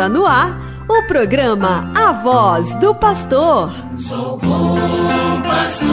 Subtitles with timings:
[0.00, 0.58] Entra no ar
[0.88, 3.70] o programa A Voz do Pastor.
[3.98, 5.90] Sou bom pastor,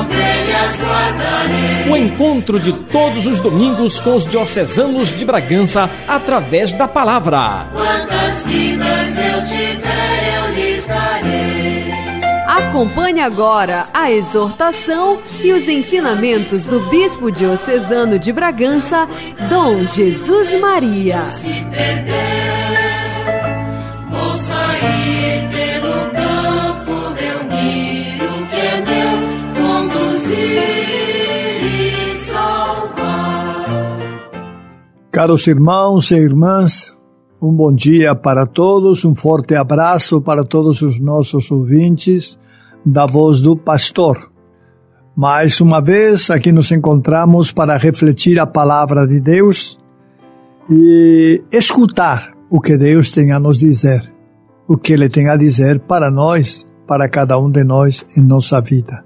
[0.00, 1.90] ovelhas guardarei.
[1.90, 7.66] O encontro de todos os domingos com os diocesanos de Bragança através da palavra.
[7.72, 11.92] Quantas vidas eu tiver, eu lhes darei.
[12.46, 19.08] Acompanhe agora a exortação e os ensinamentos do Bispo Diocesano de Bragança,
[19.48, 21.24] Dom Jesus Maria.
[21.24, 22.41] Se perder,
[35.12, 36.96] Caros irmãos e irmãs,
[37.40, 42.38] um bom dia para todos, um forte abraço para todos os nossos ouvintes
[42.82, 44.30] da Voz do Pastor.
[45.14, 49.78] Mais uma vez, aqui nos encontramos para refletir a palavra de Deus
[50.70, 54.10] e escutar o que Deus tem a nos dizer,
[54.66, 58.62] o que Ele tem a dizer para nós, para cada um de nós em nossa
[58.62, 59.04] vida.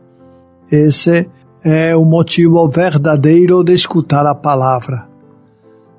[0.70, 1.29] Esse
[1.65, 5.16] é o motivo verdadeiro de escutar a palavra.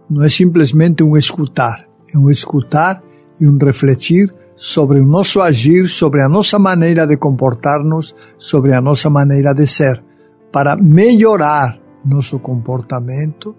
[0.09, 3.01] Não é simplesmente um escutar, é um escutar
[3.39, 8.81] e um refletir sobre o nosso agir, sobre a nossa maneira de comportar-nos, sobre a
[8.81, 10.03] nossa maneira de ser,
[10.51, 13.55] para melhorar nosso comportamento,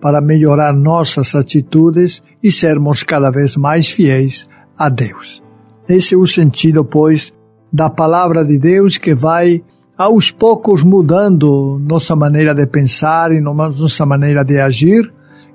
[0.00, 5.42] para melhorar nossas atitudes e sermos cada vez mais fiéis a Deus.
[5.88, 7.32] Esse é o sentido, pois,
[7.72, 9.62] da palavra de Deus que vai
[9.96, 15.12] aos poucos mudando nossa maneira de pensar e nossa maneira de agir,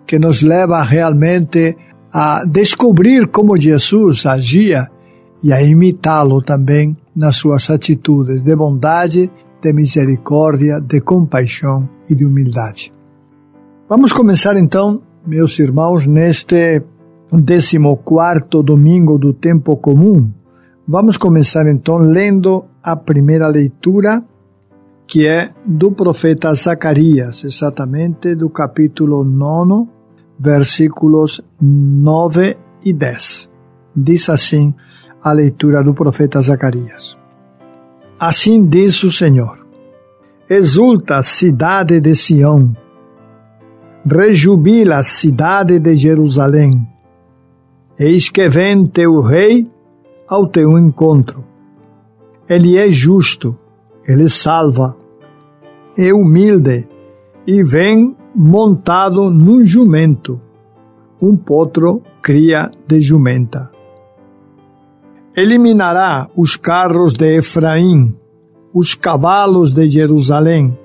[0.10, 1.78] que nos leva realmente
[2.12, 4.90] a descobrir como Jesus agia
[5.44, 9.30] e a imitá-lo também nas suas atitudes de bondade,
[9.62, 12.92] de misericórdia, de compaixão e de humildade.
[13.88, 16.82] Vamos começar então, meus irmãos, neste
[17.30, 20.28] 14 domingo do tempo comum.
[20.88, 24.24] Vamos começar então lendo a primeira leitura,
[25.06, 29.99] que é do profeta Zacarias, exatamente do capítulo 9,
[30.39, 33.51] versículos 9 e 10.
[33.95, 34.73] Diz assim
[35.22, 37.17] a leitura do profeta Zacarias.
[38.19, 39.67] Assim diz o Senhor:
[40.50, 42.75] Exulta, cidade de Sião,
[44.05, 46.88] rejubila, cidade de Jerusalém.
[47.97, 49.69] Eis que vem teu rei
[50.27, 51.44] ao teu encontro.
[52.47, 53.57] Ele é justo,
[54.07, 54.95] ele salva,
[55.97, 56.88] é humilde
[57.45, 60.39] e vem montado num jumento,
[61.22, 63.69] um potro cria de jumenta.
[65.35, 68.16] Eliminará os carros de Efraim,
[68.73, 70.77] os cavalos de Jerusalém.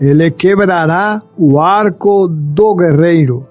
[0.00, 3.46] Ele quebrará o arco do guerreiro.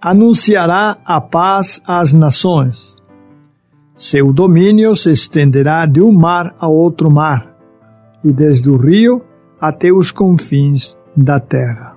[0.00, 2.94] Anunciará a paz às nações.
[3.96, 7.52] Seu domínio se estenderá de um mar a outro mar,
[8.24, 9.20] e desde o rio
[9.60, 11.96] até os confins da terra.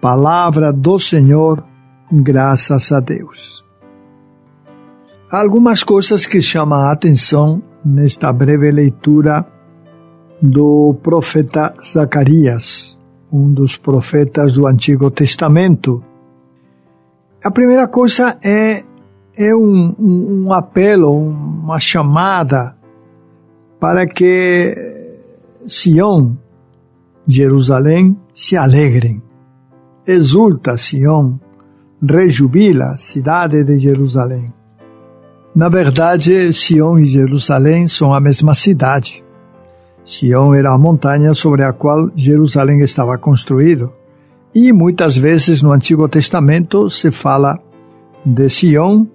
[0.00, 1.62] Palavra do Senhor,
[2.10, 3.64] graças a Deus.
[5.30, 9.46] Há algumas coisas que chamam a atenção nesta breve leitura
[10.42, 12.98] do profeta Zacarias,
[13.32, 16.02] um dos profetas do Antigo Testamento.
[17.44, 18.82] A primeira coisa é,
[19.36, 22.76] é um, um, um apelo, uma chamada
[23.78, 24.74] para que
[25.68, 26.36] Sião,
[27.26, 29.22] Jerusalém, se alegrem.
[30.06, 31.38] Exulta Sião,
[32.02, 34.52] rejubila, cidade de Jerusalém.
[35.54, 39.22] Na verdade, Sião e Jerusalém são a mesma cidade.
[40.04, 43.92] Sião era a montanha sobre a qual Jerusalém estava construído.
[44.54, 47.58] E muitas vezes no Antigo Testamento se fala
[48.24, 49.08] de Sião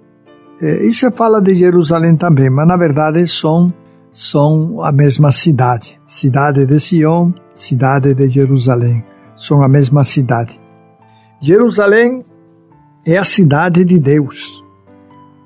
[0.60, 3.72] e se fala de Jerusalém também, mas na verdade são,
[4.16, 6.00] são a mesma cidade.
[6.06, 9.04] Cidade de Sião, cidade de Jerusalém.
[9.36, 10.58] São a mesma cidade.
[11.38, 12.24] Jerusalém
[13.04, 14.64] é a cidade de Deus,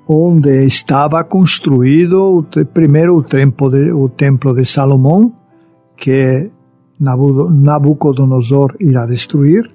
[0.07, 5.33] onde estava construído primeiro o templo de, o templo de Salomão,
[5.97, 6.49] que
[6.97, 9.69] Nabucodonosor irá destruir,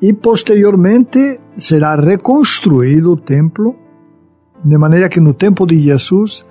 [0.00, 3.76] e posteriormente será reconstruído o templo,
[4.64, 6.42] de maneira que no tempo de Jesus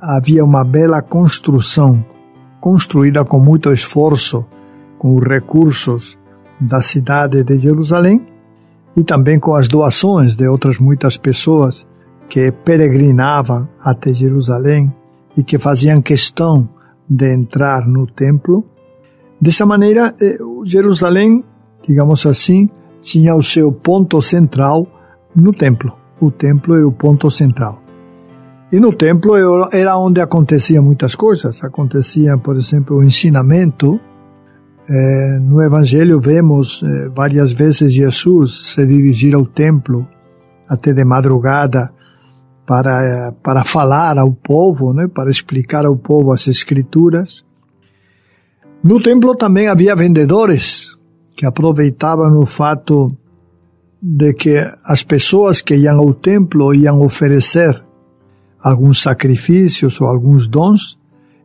[0.00, 2.04] havia uma bela construção,
[2.60, 4.44] construída com muito esforço,
[4.98, 6.18] com os recursos
[6.60, 8.26] da cidade de Jerusalém
[8.96, 11.86] e também com as doações de outras muitas pessoas
[12.28, 14.92] que peregrinavam até Jerusalém
[15.36, 16.68] e que faziam questão
[17.08, 18.64] de entrar no templo.
[19.40, 21.44] Dessa maneira, eh, Jerusalém,
[21.86, 22.68] digamos assim,
[23.00, 24.86] tinha o seu ponto central
[25.34, 25.92] no templo.
[26.20, 27.80] o templo era o ponto central.
[28.70, 29.34] E no templo
[29.72, 31.64] era onde aconteciam muitas coisas.
[31.64, 33.98] Acontecia, por exemplo, o ensinamento.
[34.86, 40.06] Eh, no Evangelho vemos eh, várias vezes Jesus se dirigir ao templo
[40.68, 41.90] até de madrugada
[42.66, 47.42] para para falar ao povo, né, para explicar ao povo as escrituras.
[48.82, 50.96] No templo também havia vendedores
[51.34, 53.08] que aproveitavam o fato
[54.00, 57.87] de que as pessoas que iam ao templo iam oferecer
[58.62, 60.98] alguns sacrifícios ou alguns dons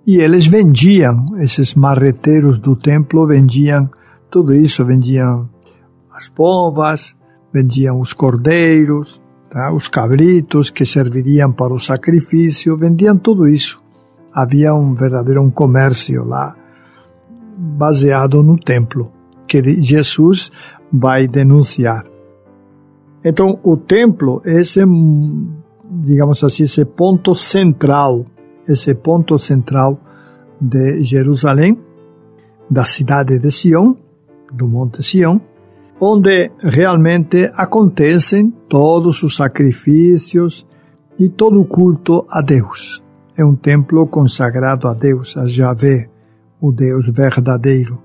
[0.06, 3.90] e eles vendiam, esses marreteiros do templo vendiam
[4.30, 5.50] tudo isso, vendiam
[6.12, 7.16] as povas,
[7.54, 9.72] vendiam os cordeiros, tá?
[9.74, 13.82] os cabritos que serviriam para o sacrifício, vendiam tudo isso.
[14.34, 16.56] Havia um verdadeiro um comércio lá
[17.58, 19.12] baseado no templo
[19.48, 20.52] que Jesus
[20.92, 22.06] vai denunciar.
[23.24, 24.82] Então, o templo, esse,
[26.02, 28.26] digamos assim, esse ponto central,
[28.68, 30.00] esse ponto central
[30.60, 31.80] de Jerusalém,
[32.70, 33.98] da cidade de Sião,
[34.52, 35.42] do Monte Sião,
[36.00, 40.68] onde realmente acontecem todos os sacrifícios
[41.20, 43.04] e todo o culto a Deus.
[43.38, 46.10] É um templo consagrado a Deus, a Javé,
[46.60, 48.02] o Deus verdadeiro.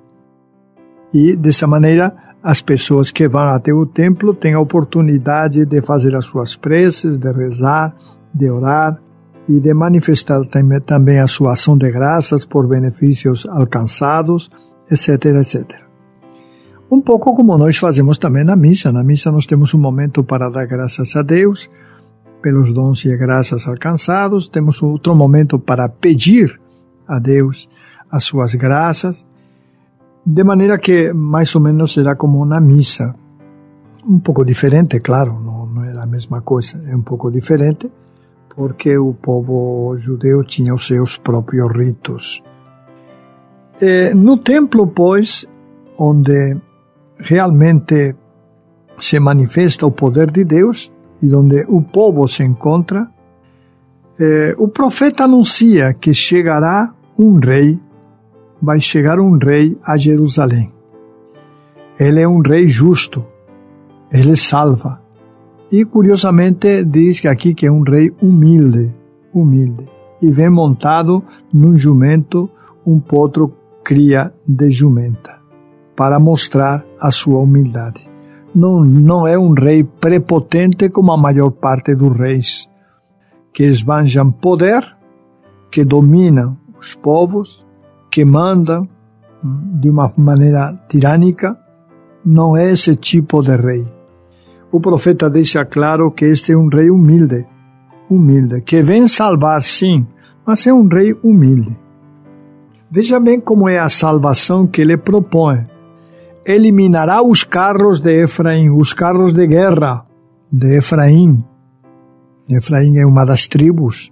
[1.12, 6.14] E dessa maneira, as pessoas que vão até o templo têm a oportunidade de fazer
[6.14, 7.94] as suas preces, de rezar,
[8.32, 9.00] de orar
[9.48, 10.44] e de manifestar
[10.84, 14.50] também a sua ação de graças por benefícios alcançados,
[14.90, 15.88] etc, etc.
[16.90, 18.92] Um pouco como nós fazemos também na missa.
[18.92, 21.68] Na missa nós temos um momento para dar graças a Deus
[22.40, 26.60] pelos dons e graças alcançados, temos outro momento para pedir
[27.06, 27.68] a Deus
[28.10, 29.26] as suas graças
[30.30, 33.14] de maneira que mais ou menos será como na missa.
[34.06, 37.90] Um pouco diferente, claro, não, não é a mesma coisa, é um pouco diferente,
[38.54, 42.42] porque o povo judeu tinha os seus próprios ritos.
[43.80, 45.46] E, no templo, pois,
[45.96, 46.58] onde
[47.18, 48.14] realmente
[48.98, 50.92] se manifesta o poder de Deus
[51.22, 53.08] e onde o povo se encontra,
[54.20, 57.78] eh, o profeta anuncia que chegará um rei
[58.60, 60.72] vai chegar um rei a Jerusalém.
[61.98, 63.24] Ele é um rei justo,
[64.10, 65.00] ele salva.
[65.70, 68.94] E curiosamente diz que aqui que é um rei humilde,
[69.34, 69.88] humilde.
[70.20, 71.22] E vem montado
[71.52, 72.48] num jumento,
[72.86, 75.38] um potro cria de jumenta,
[75.96, 78.08] para mostrar a sua humildade.
[78.54, 82.68] Não, não é um rei prepotente como a maior parte dos reis,
[83.52, 84.96] que esbanjam poder,
[85.70, 87.67] que dominam os povos,
[88.18, 88.82] que manda
[89.80, 91.56] de uma maneira tirânica,
[92.24, 93.86] não é esse tipo de rei.
[94.72, 97.46] O profeta deixa claro que este é um rei humilde,
[98.10, 100.04] humilde, que vem salvar sim,
[100.44, 101.78] mas é um rei humilde.
[102.90, 105.64] Veja bem como é a salvação que ele propõe.
[106.44, 110.04] Eliminará os carros de Efraim, os carros de guerra
[110.50, 111.44] de Efraim.
[112.50, 114.10] Efraim é uma das tribos,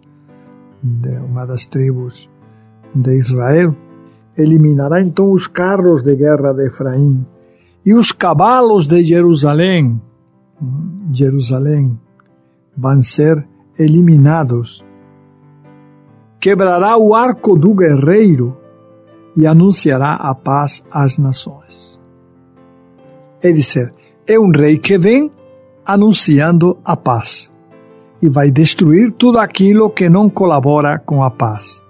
[1.29, 2.31] uma das tribos
[2.95, 3.75] de Israel
[4.37, 7.25] eliminará então os carros de guerra de Efraim
[7.85, 10.01] e os cavalos de Jerusalém.
[11.13, 11.99] Jerusalém
[12.77, 13.47] vão ser
[13.79, 14.85] eliminados.
[16.41, 18.57] Quebrará o arco do guerreiro
[19.37, 22.01] e anunciará a paz às nações.
[23.43, 23.95] É dizer,
[24.27, 25.31] é um rei que vem
[25.85, 27.53] anunciando a paz
[28.21, 31.83] e vai destruir tudo aquilo que não colabora com a paz,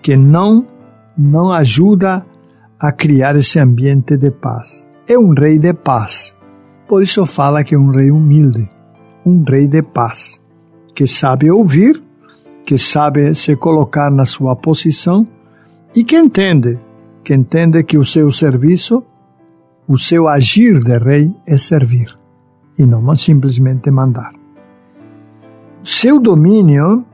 [0.00, 0.66] que não
[1.16, 2.24] não ajuda
[2.78, 4.88] a criar esse ambiente de paz.
[5.08, 6.34] É um rei de paz.
[6.88, 8.68] Por isso fala que é um rei humilde,
[9.24, 10.40] um rei de paz,
[10.94, 12.02] que sabe ouvir,
[12.66, 15.26] que sabe se colocar na sua posição
[15.94, 16.78] e que entende,
[17.22, 19.02] que entende que o seu serviço,
[19.88, 22.18] o seu agir de rei é servir
[22.78, 24.32] e não simplesmente mandar.
[25.82, 27.04] Seu domínio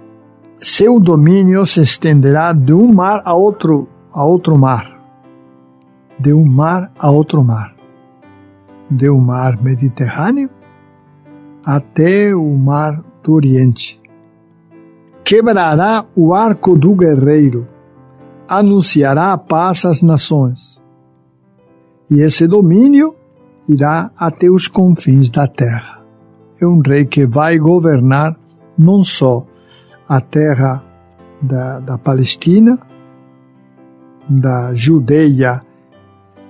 [0.62, 5.00] seu domínio se estenderá de um mar a outro, a outro mar,
[6.18, 7.74] de um mar a outro mar,
[8.90, 10.50] de um mar Mediterrâneo
[11.64, 13.98] até o mar do Oriente.
[15.24, 17.66] Quebrará o arco do guerreiro,
[18.46, 20.78] anunciará a paz às nações,
[22.10, 23.14] e esse domínio
[23.66, 26.02] irá até os confins da terra.
[26.60, 28.36] É um rei que vai governar
[28.76, 29.46] não só
[30.10, 30.84] a terra
[31.40, 32.76] da, da Palestina,
[34.28, 35.62] da Judeia,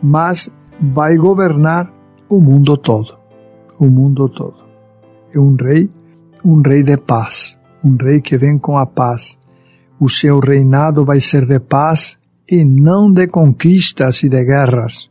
[0.03, 0.51] mas
[0.81, 1.93] vai governar
[2.27, 3.19] o mundo todo.
[3.79, 4.57] O mundo todo.
[5.35, 5.91] É um rei
[6.45, 9.39] um rei de paz, um rei que vem com a paz.
[9.99, 12.19] O seu reinado vai ser de paz
[12.51, 15.11] e não de conquistas e de guerras,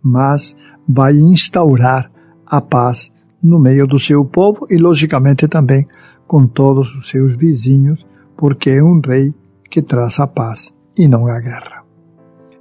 [0.00, 0.56] mas
[0.88, 2.10] vai instaurar
[2.46, 3.10] a paz
[3.42, 5.86] no meio do seu povo e, logicamente, também
[6.26, 8.06] com todos os seus vizinhos,
[8.36, 9.34] porque é um rei
[9.70, 11.84] que traz a paz e não a guerra.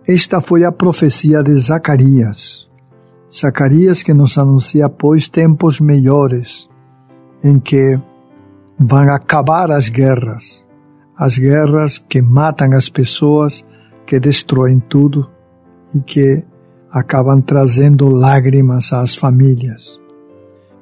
[0.08, 2.70] Esta foi a profecia de Zacarias.
[3.32, 6.70] Zacarias que nos anuncia, pois, tempos melhores,
[7.44, 8.00] em que
[8.80, 10.64] vão acabar as guerras,
[11.18, 13.64] as guerras que matam as pessoas,
[14.06, 15.30] que destroem tudo
[15.94, 16.44] e que
[16.92, 20.00] acabam trazendo lágrimas às famílias.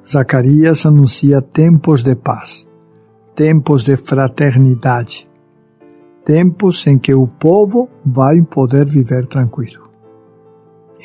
[0.06, 2.68] Zacarias anuncia tempos de paz,
[3.34, 5.28] tempos de fraternidade,
[6.24, 9.90] tempos em que o povo vai poder viver tranquilo.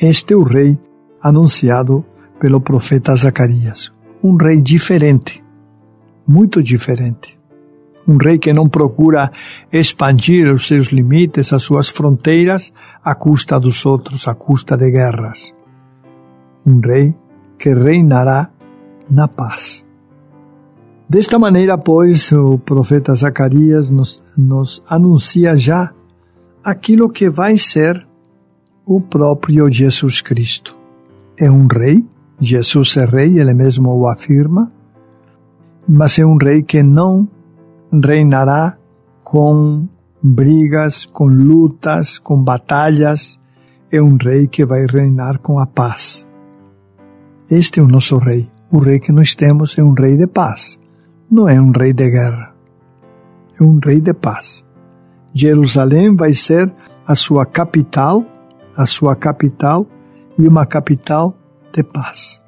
[0.00, 0.78] Este é o rei
[1.20, 2.04] anunciado
[2.38, 5.42] pelo profeta Zacarias, um rei diferente,
[6.26, 7.38] muito diferente.
[8.08, 9.30] Um rei que não procura
[9.70, 12.72] expandir os seus limites, as suas fronteiras,
[13.04, 15.54] à custa dos outros, à custa de guerras.
[16.66, 17.14] Um rei
[17.58, 18.50] que reinará
[19.08, 19.84] na paz.
[21.10, 25.92] Desta maneira, pois, o profeta Zacarias nos, nos anuncia já
[26.62, 28.06] aquilo que vai ser
[28.86, 30.78] o próprio Jesus Cristo.
[31.36, 32.06] É um rei,
[32.38, 34.70] Jesus é rei, ele mesmo o afirma,
[35.88, 37.28] mas é um rei que não
[37.92, 38.78] reinará
[39.24, 39.88] com
[40.22, 43.36] brigas, com lutas, com batalhas.
[43.90, 46.30] É um rei que vai reinar com a paz.
[47.50, 48.48] Este é o nosso rei.
[48.70, 50.78] O rei que nós temos é um rei de paz,
[51.30, 52.54] não é um rei de guerra.
[53.58, 54.66] É um rei de paz.
[55.32, 56.72] Jerusalém vai ser
[57.06, 58.24] a sua capital,
[58.76, 59.86] a sua capital
[60.38, 61.36] e uma capital
[61.72, 62.42] de paz.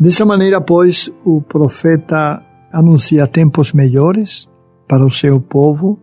[0.00, 2.42] Dessa maneira, pois, o profeta
[2.72, 4.48] anuncia tempos melhores
[4.86, 5.98] para o seu povo.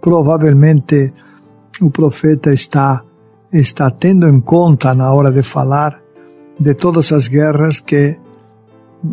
[0.00, 1.12] Provavelmente
[1.80, 3.02] o profeta está
[3.50, 5.98] está tendo em conta na hora de falar
[6.60, 8.18] de todas as guerras que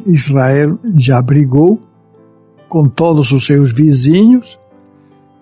[0.05, 1.79] Israel já brigou
[2.67, 4.59] com todos os seus vizinhos,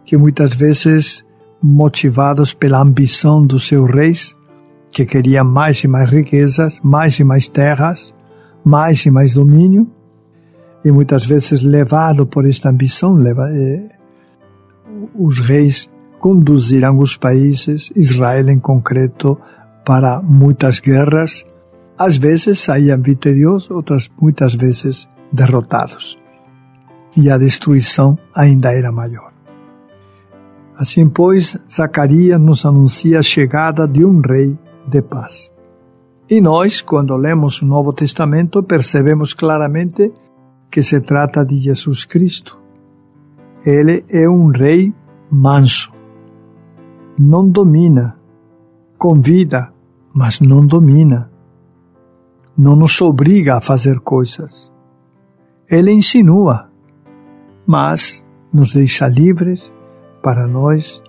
[0.05, 1.23] que muitas vezes
[1.61, 4.35] motivados pela ambição dos seus reis,
[4.91, 8.13] que queriam mais e mais riquezas, mais e mais terras,
[8.63, 9.89] mais e mais domínio,
[10.83, 13.89] e muitas vezes levado por esta ambição, leva, eh,
[15.15, 19.37] os reis conduziram os países, Israel em concreto,
[19.85, 21.45] para muitas guerras
[21.97, 26.19] às vezes saíam vitoriosos, outras muitas vezes derrotados.
[27.15, 29.31] E a destruição ainda era maior.
[30.75, 34.57] Assim, pois, Zacarias nos anuncia a chegada de um rei
[34.87, 35.51] de paz.
[36.29, 40.11] E nós, quando lemos o Novo Testamento, percebemos claramente
[40.71, 42.59] que se trata de Jesus Cristo.
[43.63, 44.91] Ele é um rei
[45.29, 45.93] manso.
[47.19, 48.17] Não domina,
[48.97, 49.71] convida,
[50.11, 51.32] mas não domina
[52.57, 54.71] não nos obriga a fazer coisas.
[55.69, 56.69] Ele insinua,
[57.65, 59.73] mas nos deixa livres
[60.21, 61.01] para nós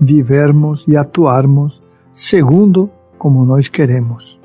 [0.00, 4.40] vivermos e atuarmos segundo como nós queremos.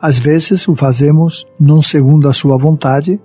[0.00, 3.20] Às vezes o fazemos não segundo a sua vontade,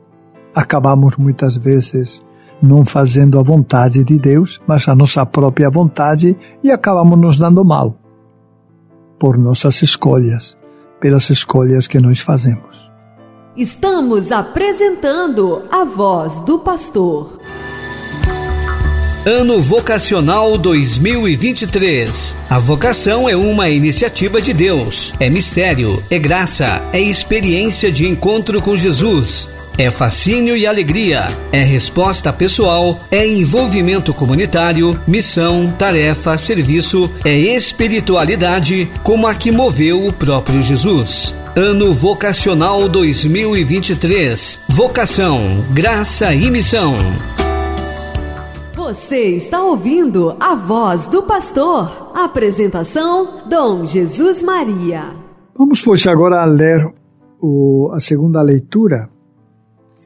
[0.54, 2.22] acabamos muitas vezes
[2.62, 7.64] não fazendo a vontade de Deus, mas a nossa própria vontade e acabamos nos dando
[7.66, 7.96] mal
[9.20, 10.58] por nossas escolhas
[11.00, 12.92] pelas escolhas que nós fazemos.
[13.56, 17.39] Estamos apresentando a voz do pastor.
[19.25, 22.36] Ano Vocacional 2023.
[22.50, 28.62] A vocação é uma iniciativa de Deus, é mistério, é graça, é experiência de encontro
[28.62, 29.50] com Jesus.
[29.79, 38.89] É fascínio e alegria, é resposta pessoal, é envolvimento comunitário, missão, tarefa, serviço, é espiritualidade,
[39.03, 41.36] como a que moveu o próprio Jesus.
[41.55, 44.62] Ano Vocacional 2023.
[44.67, 45.38] Vocação,
[45.72, 46.96] graça e missão.
[48.75, 52.13] Você está ouvindo a voz do pastor.
[52.15, 55.13] Apresentação: Dom Jesus Maria.
[55.55, 56.91] Vamos, pois, agora ler
[57.39, 59.15] o, a segunda leitura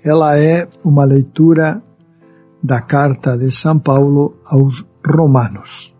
[0.03, 1.81] ela é uma leitura
[2.63, 5.95] da carta de São Paulo aos romanos,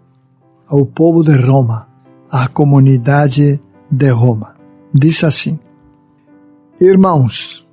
[0.68, 1.88] ao povo de Roma,
[2.32, 4.56] à comunidade de Roma.
[4.94, 5.60] Diz assim:
[6.80, 7.68] Irmãos,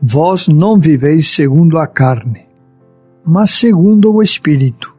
[0.00, 2.46] vós não viveis segundo a carne,
[3.24, 4.94] mas segundo o Espírito,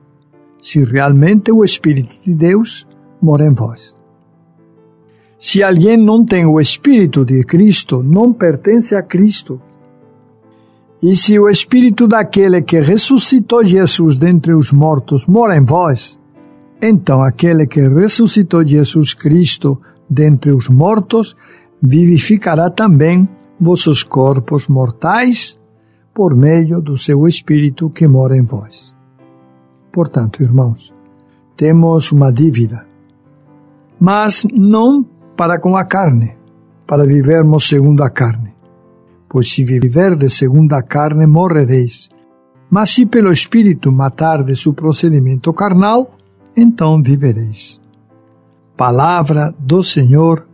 [0.60, 2.88] se realmente o Espírito de Deus
[3.22, 3.96] mora em vós.
[5.38, 9.62] Se alguém não tem o Espírito de Cristo, não pertence a Cristo.
[11.02, 16.20] E se o Espírito daquele que ressuscitou Jesus dentre os mortos mora em vós,
[16.82, 21.36] então aquele que ressuscitou Jesus Cristo dentre os mortos
[21.82, 23.28] vivificará também
[23.60, 25.60] vossos corpos mortais
[26.14, 28.96] por meio do seu Espírito que mora em vós.
[29.92, 30.94] Portanto, irmãos,
[31.56, 32.86] temos uma dívida,
[34.00, 36.36] mas não para com a carne,
[36.88, 38.55] para vivermos segundo a carne.
[39.36, 42.10] Pois se viverdes segundo a carne, morrereis.
[42.70, 46.16] Mas se pelo Espírito matardes o procedimento carnal,
[46.56, 47.82] então vivereis.
[48.78, 50.48] Palavra do Senhor,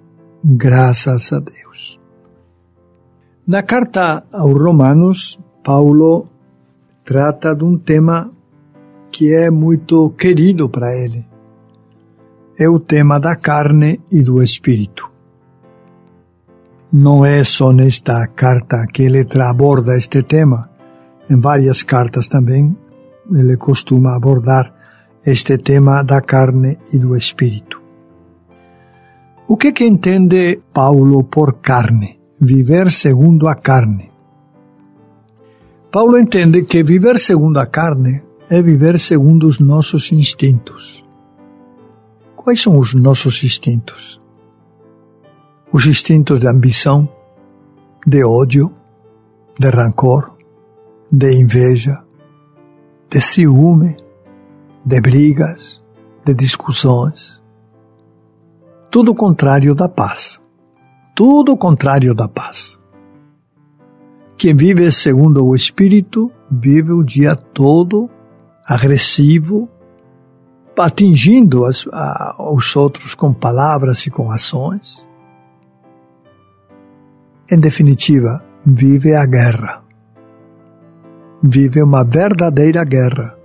[0.44, 2.00] graças a Deus.
[3.46, 6.26] Na carta aos Romanos, Paulo
[7.06, 8.32] trata de um tema
[9.12, 11.24] que é muito querido para ele.
[12.58, 15.11] É o tema da carne e do espírito.
[16.94, 20.70] Não é só nesta carta que ele aborda este tema.
[21.30, 22.76] Em várias cartas também
[23.32, 24.74] ele costuma abordar
[25.26, 27.82] este tema da carne e do espírito.
[29.48, 32.20] O que que entende Paulo por carne?
[32.40, 34.12] Viver segundo a carne.
[35.92, 41.06] Paulo entende que viver segundo a carne é viver segundo os nossos instintos.
[42.36, 44.21] Quais são os nossos instintos?
[45.74, 47.08] Os instintos de ambição,
[48.06, 48.74] de ódio,
[49.58, 50.32] de rancor,
[51.10, 52.04] de inveja,
[53.10, 53.96] de ciúme,
[54.84, 55.82] de brigas,
[56.26, 57.42] de discussões.
[58.90, 60.42] Tudo o contrário da paz.
[61.16, 62.78] Tudo o contrário da paz.
[64.38, 68.10] Quem vive segundo o Espírito vive o dia todo
[68.66, 69.70] agressivo,
[70.78, 75.08] atingindo as, a, os outros com palavras e com ações.
[77.52, 79.84] Em definitiva, vive a guerra.
[81.44, 83.36] Vive uma verdadeira guerra.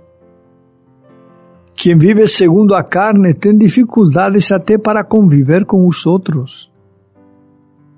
[1.75, 6.71] Quem vive segundo a carne tem dificuldades até para conviver com os outros.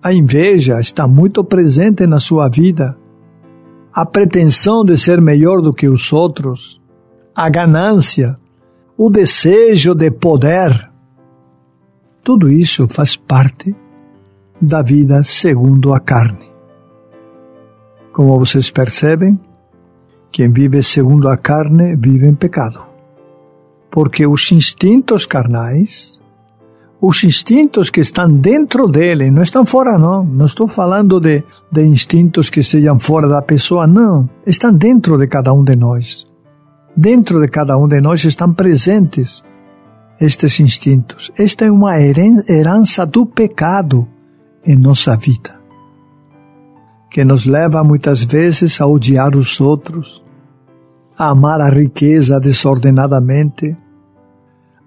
[0.02, 2.98] A inveja está muito presente na sua vida.
[3.94, 6.82] A pretensão de ser melhor do que os outros,
[7.36, 8.36] a ganância,
[8.98, 10.90] o desejo de poder.
[12.24, 13.76] Tudo isso faz parte
[14.62, 16.50] da vida segundo a carne.
[18.12, 19.40] Como vocês percebem,
[20.32, 22.82] quem vive segundo a carne vive em pecado.
[23.90, 26.20] Porque os instintos carnais,
[27.02, 30.24] os instintos que estão dentro dele, não estão fora, não.
[30.24, 34.30] Não estou falando de, de instintos que sejam fora da pessoa, não.
[34.46, 36.28] Estão dentro de cada um de nós.
[36.96, 39.44] Dentro de cada um de nós estão presentes
[40.20, 41.32] estes instintos.
[41.40, 44.06] Esta é uma herança do pecado
[44.66, 45.60] em nossa vida,
[47.10, 50.24] que nos leva muitas vezes a odiar os outros,
[51.18, 53.76] a amar a riqueza desordenadamente,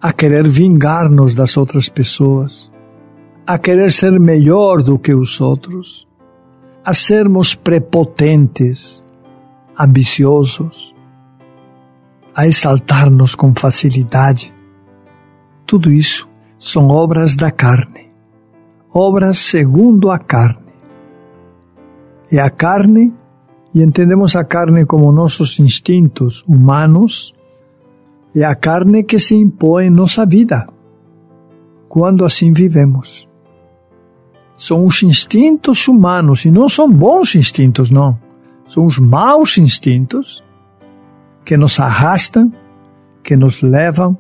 [0.01, 2.71] a querer vingar-nos das outras pessoas,
[3.47, 6.09] a querer ser melhor do que os outros,
[6.85, 9.03] a sermos prepotentes,
[9.79, 10.95] ambiciosos,
[12.35, 14.55] a exaltar-nos com facilidade.
[15.67, 18.02] Tudo isso são obras da carne,
[18.93, 20.73] obras segundo a carne.
[22.31, 23.13] E a carne,
[23.75, 27.35] e entendemos a carne como nossos instintos humanos,
[28.35, 30.67] é a carne que se impõe em nossa vida,
[31.89, 33.29] quando assim vivemos.
[34.57, 38.19] São os instintos humanos, e não são bons instintos, não.
[38.65, 40.43] São os maus instintos
[41.45, 42.53] que nos arrastam,
[43.23, 44.17] que nos levam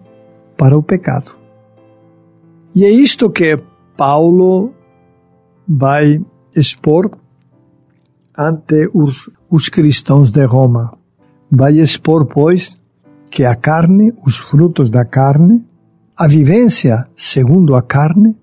[0.56, 1.34] para o pecado.
[2.74, 3.58] E é isto que
[3.96, 4.72] Paulo
[5.68, 6.20] vai
[6.54, 7.10] expor
[8.36, 10.96] ante os, os cristãos de Roma.
[11.50, 12.76] Vai expor, pois,
[13.30, 15.64] que a carne, os frutos da carne,
[16.16, 18.36] a vivência segundo a carne,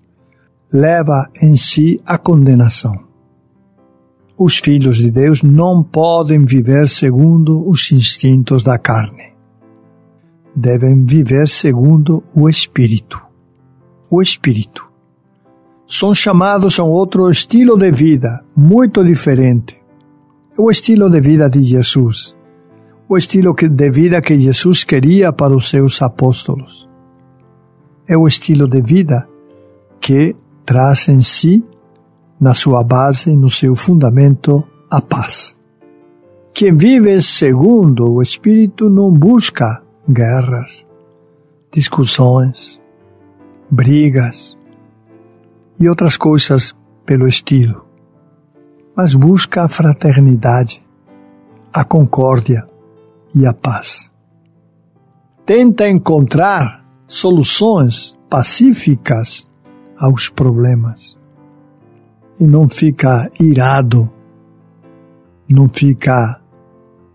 [0.72, 3.10] leva em si a condenação
[4.42, 9.34] os filhos de Deus não podem viver segundo os instintos da carne.
[10.56, 13.20] Devem viver segundo o Espírito.
[14.10, 14.89] O Espírito.
[15.90, 19.76] São chamados a um outro estilo de vida, muito diferente.
[20.56, 22.36] O estilo de vida de Jesus.
[23.08, 26.88] O estilo de vida que Jesus queria para os seus apóstolos.
[28.06, 29.28] É o estilo de vida
[30.00, 31.66] que traz em si
[32.40, 35.56] na sua base, no seu fundamento, a paz.
[36.54, 40.86] Quem vive segundo o Espírito não busca guerras,
[41.72, 42.80] discussões,
[43.68, 44.56] brigas
[45.80, 47.86] e outras coisas pelo estilo,
[48.94, 50.86] mas busca a fraternidade,
[51.72, 52.68] a concórdia
[53.34, 54.10] e a paz.
[55.46, 59.48] Tenta encontrar soluções pacíficas
[59.98, 61.18] aos problemas.
[62.38, 64.08] E não fica irado,
[65.48, 66.40] não fica,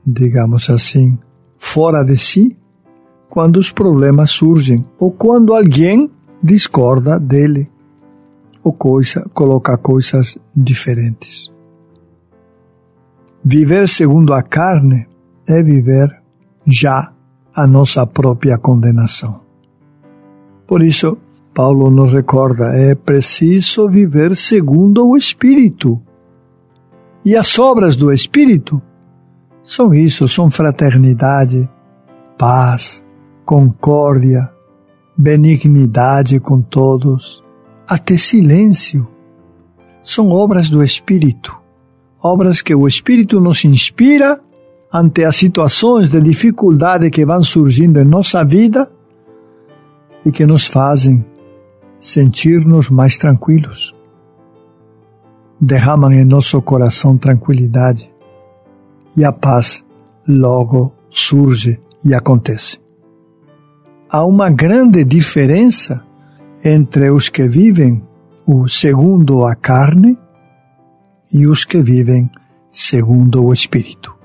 [0.06, 1.18] digamos assim,
[1.58, 2.58] fora de si
[3.30, 6.12] quando os problemas surgem ou quando alguém
[6.44, 7.72] discorda dele
[8.66, 11.54] ou coisa, coloca coisas diferentes.
[13.44, 15.08] Viver segundo a carne
[15.48, 16.10] é viver
[16.66, 17.14] já
[17.54, 19.40] a nossa própria condenação.
[20.66, 21.16] Por isso,
[21.54, 26.02] Paulo nos recorda: é preciso viver segundo o Espírito.
[27.24, 28.82] E as obras do Espírito
[29.62, 31.70] são isso: são fraternidade,
[32.36, 33.04] paz,
[33.46, 34.50] concórdia,
[35.16, 37.45] benignidade com todos,
[37.88, 39.08] até silêncio.
[40.02, 41.56] São obras do Espírito,
[42.22, 44.40] obras que o Espírito nos inspira
[44.94, 48.92] ante as situações de dificuldade que vão surgindo em nossa vida
[50.26, 51.26] e que nos fazem
[52.00, 53.96] sentir-nos mais tranquilos.
[55.60, 58.14] Derramam em nosso coração tranquilidade
[59.18, 59.84] e a paz
[60.28, 62.80] logo surge e acontece.
[64.10, 66.06] Há uma grande diferença
[66.68, 68.02] entre os que vivem
[68.44, 70.18] o segundo a carne
[71.32, 72.28] e os que vivem
[72.68, 74.16] segundo o Espírito.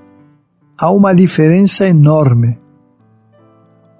[0.75, 2.59] Há uma diferença enorme.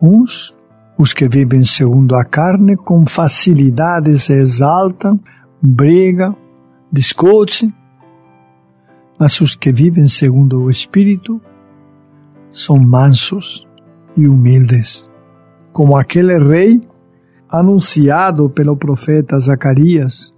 [0.02, 0.56] Uns,
[0.98, 5.20] os que vivem segundo a carne, com facilidade se exaltam,
[5.62, 6.36] brigam,
[6.92, 7.72] discutem,
[9.20, 11.40] mas os que vivem segundo o Espírito
[12.50, 13.68] são mansos
[14.18, 15.08] e humildes,
[15.72, 16.82] como aquele rei
[17.52, 20.34] anunciado pelo profeta Zacarias,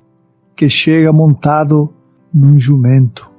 [0.56, 1.94] que chega montado
[2.34, 3.32] num jumento.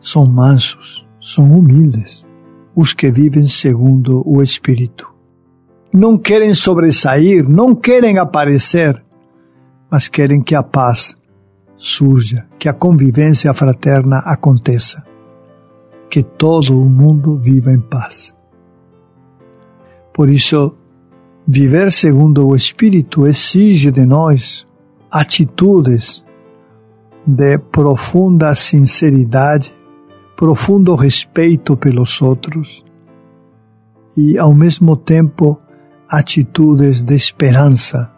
[0.00, 2.26] São mansos, são humildes,
[2.74, 5.12] os que vivem segundo o Espírito.
[5.92, 9.04] Não querem sobressair, não querem aparecer,
[9.90, 11.14] mas querem que a paz
[11.76, 15.04] surja, que a convivência fraterna aconteça,
[16.08, 18.34] que todo o mundo viva em paz.
[20.12, 20.76] Por isso,
[21.46, 24.66] Viver segundo o Espírito exige de nós
[25.10, 26.24] atitudes
[27.26, 29.70] de profunda sinceridade,
[30.36, 32.82] profundo respeito pelos outros
[34.16, 35.58] e, ao mesmo tempo,
[36.08, 38.10] atitudes de esperança.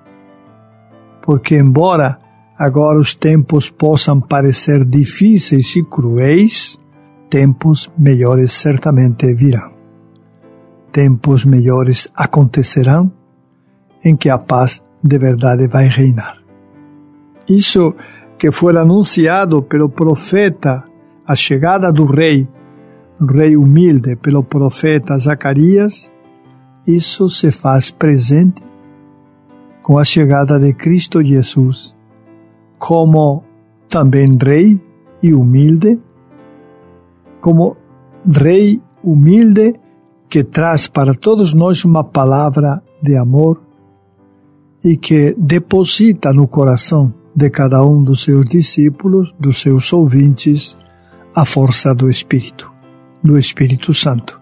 [1.22, 2.18] Porque, embora
[2.56, 6.78] agora os tempos possam parecer difíceis e cruéis,
[7.28, 9.75] tempos melhores certamente virão.
[10.96, 13.12] Tempos melhores acontecerão
[14.02, 16.38] em que a paz de verdade vai reinar.
[17.46, 17.94] Isso
[18.38, 20.84] que foi anunciado pelo profeta,
[21.26, 22.48] a chegada do rei,
[23.20, 26.10] rei humilde, pelo profeta Zacarias,
[26.86, 28.62] isso se faz presente
[29.82, 31.94] com a chegada de Cristo Jesus,
[32.78, 33.44] como
[33.86, 34.80] também rei
[35.22, 36.00] e humilde,
[37.42, 37.76] como
[38.26, 39.78] rei humilde
[40.28, 43.62] que traz para todos nós uma palavra de amor
[44.84, 50.76] e que deposita no coração de cada um dos seus discípulos, dos seus ouvintes,
[51.34, 52.72] a força do Espírito,
[53.22, 54.40] do Espírito Santo,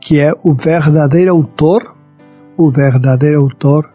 [0.00, 1.94] que é o verdadeiro autor,
[2.56, 3.92] o verdadeiro autor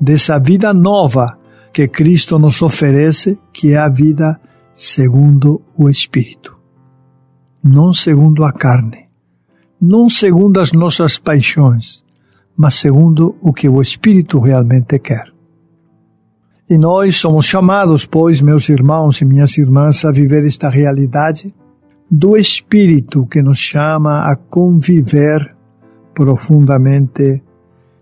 [0.00, 1.38] dessa vida nova
[1.72, 4.40] que Cristo nos oferece, que é a vida
[4.72, 6.56] segundo o Espírito,
[7.62, 9.07] não segundo a carne,
[9.80, 12.04] não segundo as nossas paixões,
[12.56, 15.32] mas segundo o que o Espírito realmente quer.
[16.68, 21.54] E nós somos chamados, pois, meus irmãos e minhas irmãs, a viver esta realidade
[22.10, 25.56] do Espírito que nos chama a conviver
[26.12, 27.42] profundamente,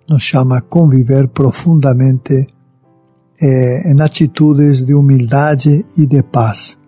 [0.09, 2.47] nos chama a conviver profundamente
[3.41, 6.79] eh, em atitudes de humildade e de paz,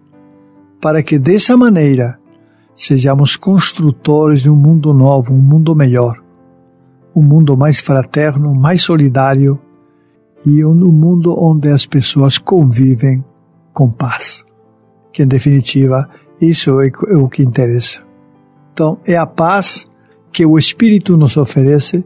[0.81, 2.18] para que dessa maneira
[2.85, 6.29] sejamos construtores de um mundo novo, um mundo melhor
[7.19, 9.59] um mundo mais fraterno, mais solidário
[10.47, 13.25] e um mundo onde as pessoas convivem
[13.73, 14.45] com paz.
[15.13, 16.09] Que, em definitiva,
[16.41, 18.03] isso é, é o que interessa.
[18.73, 19.89] Então, é a paz
[20.33, 22.05] que o Espírito nos oferece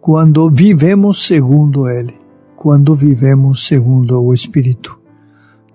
[0.00, 2.14] quando vivemos segundo Ele,
[2.54, 5.00] quando vivemos segundo o Espírito.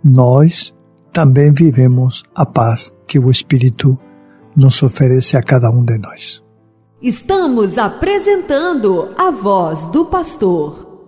[0.01, 0.73] Nós
[1.11, 3.99] também vivemos a paz que o Espírito
[4.59, 6.43] nos oferece a cada um de nós.
[7.01, 11.07] Estamos apresentando a voz do pastor.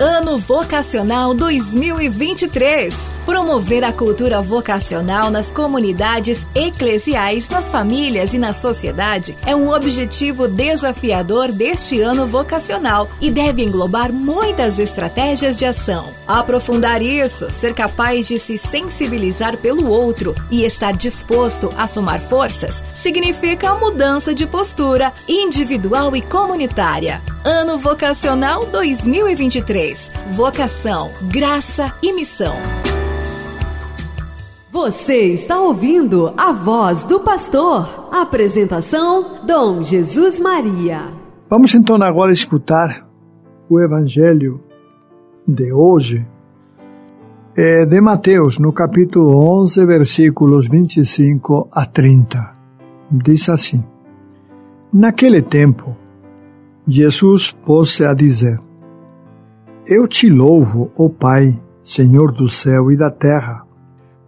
[0.00, 3.13] Ano Vocacional 2023.
[3.24, 10.46] Promover a cultura vocacional nas comunidades eclesiais, nas famílias e na sociedade é um objetivo
[10.46, 16.12] desafiador deste ano vocacional e deve englobar muitas estratégias de ação.
[16.26, 22.84] Aprofundar isso, ser capaz de se sensibilizar pelo outro e estar disposto a somar forças,
[22.92, 27.22] significa a mudança de postura individual e comunitária.
[27.42, 30.12] Ano Vocacional 2023.
[30.28, 32.54] Vocação, graça e missão.
[34.74, 38.08] Você está ouvindo a voz do pastor.
[38.10, 41.12] Apresentação: Dom Jesus Maria.
[41.48, 43.06] Vamos então agora escutar
[43.70, 44.60] o Evangelho
[45.46, 46.26] de hoje,
[47.54, 52.56] é de Mateus, no capítulo 11, versículos 25 a 30.
[53.12, 53.84] Diz assim:
[54.92, 55.96] Naquele tempo,
[56.84, 58.60] Jesus pôs-se a dizer:
[59.86, 63.63] Eu te louvo, ó Pai, Senhor do céu e da terra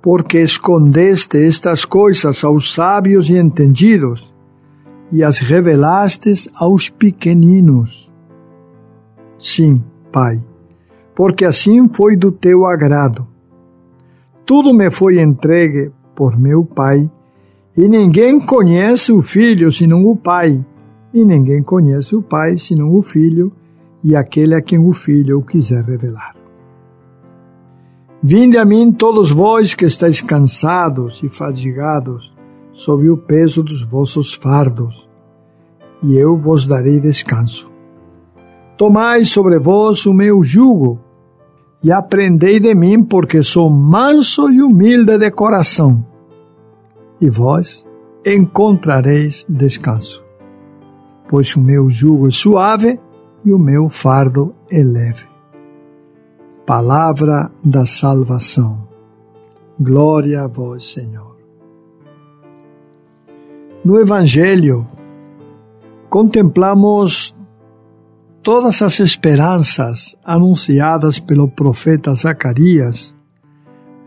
[0.06, 4.32] porque escondeste estas coisas aos sábios e entendidos
[5.10, 8.08] e as revelastes aos pequeninos.
[9.36, 10.40] Sim, Pai,
[11.12, 13.26] porque assim foi do teu agrado.
[14.44, 17.10] Tudo me foi entregue por meu Pai,
[17.76, 20.64] e ninguém conhece o Filho senão o Pai,
[21.12, 23.50] e ninguém conhece o Pai senão o Filho
[24.04, 26.35] e aquele a quem o Filho o quiser revelar.
[28.28, 32.36] Vinde a mim todos vós que estáis cansados e fadigados,
[32.72, 35.08] sob o peso dos vossos fardos,
[36.02, 37.70] e eu vos darei descanso.
[38.76, 40.98] Tomai sobre vós o meu jugo,
[41.84, 46.04] e aprendei de mim, porque sou manso e humilde de coração,
[47.20, 47.86] e vós
[48.26, 50.24] encontrareis descanso.
[51.28, 52.98] Pois o meu jugo é suave
[53.44, 55.35] e o meu fardo é leve.
[56.66, 58.88] Palavra da salvação.
[59.78, 61.36] Glória a vós, Senhor.
[63.84, 64.84] No Evangelho,
[66.10, 67.36] contemplamos
[68.42, 73.14] todas as esperanças anunciadas pelo profeta Zacarias,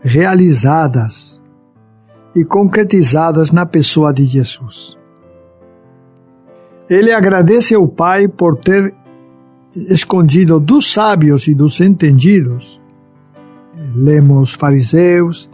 [0.02, 1.40] realizadas
[2.36, 4.98] e concretizadas na pessoa de Jesus.
[6.90, 8.94] Ele agradece ao Pai por ter
[9.74, 12.80] escondido dos sábios e dos entendidos.
[13.94, 15.50] Lemos fariseus,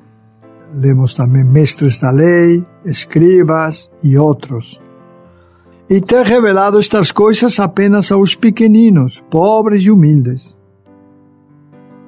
[0.75, 4.81] lemos também mestres da lei, escribas e outros.
[5.89, 10.59] E ter revelado estas coisas apenas aos pequeninos, pobres e humildes.